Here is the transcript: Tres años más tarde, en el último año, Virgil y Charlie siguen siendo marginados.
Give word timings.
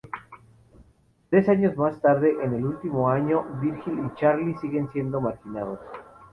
Tres 1.29 1.47
años 1.47 1.77
más 1.77 2.01
tarde, 2.01 2.35
en 2.41 2.55
el 2.55 2.65
último 2.65 3.07
año, 3.11 3.45
Virgil 3.61 4.03
y 4.11 4.15
Charlie 4.17 4.57
siguen 4.57 4.91
siendo 4.91 5.21
marginados. 5.21 5.77